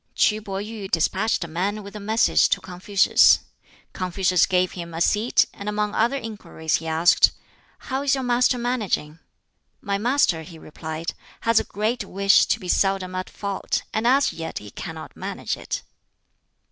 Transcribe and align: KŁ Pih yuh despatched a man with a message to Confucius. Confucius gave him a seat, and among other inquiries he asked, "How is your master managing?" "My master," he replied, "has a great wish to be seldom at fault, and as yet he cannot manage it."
KŁ 0.15 0.41
Pih 0.41 0.65
yuh 0.65 0.87
despatched 0.87 1.43
a 1.43 1.47
man 1.47 1.83
with 1.83 1.95
a 1.95 1.99
message 1.99 2.49
to 2.49 2.59
Confucius. 2.59 3.41
Confucius 3.93 4.47
gave 4.47 4.71
him 4.71 4.95
a 4.95 4.99
seat, 4.99 5.45
and 5.53 5.69
among 5.69 5.93
other 5.93 6.15
inquiries 6.17 6.77
he 6.77 6.87
asked, 6.87 7.33
"How 7.77 8.01
is 8.01 8.15
your 8.15 8.23
master 8.23 8.57
managing?" 8.57 9.19
"My 9.79 9.99
master," 9.99 10.41
he 10.41 10.57
replied, 10.57 11.13
"has 11.41 11.59
a 11.59 11.63
great 11.65 12.03
wish 12.03 12.47
to 12.47 12.59
be 12.59 12.67
seldom 12.67 13.13
at 13.13 13.29
fault, 13.29 13.83
and 13.93 14.07
as 14.07 14.33
yet 14.33 14.57
he 14.57 14.71
cannot 14.71 15.15
manage 15.15 15.55
it." 15.55 15.83